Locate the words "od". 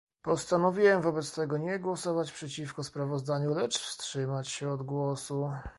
4.69-4.81